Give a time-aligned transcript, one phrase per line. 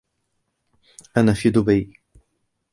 [1.17, 1.99] أنا في دبي.